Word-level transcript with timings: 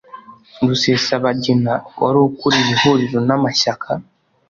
Rusesabagina 0.67 1.71
wari 2.01 2.19
ukuriye 2.27 2.71
ihuriro 2.75 3.19
n'amashyaka 3.27 3.89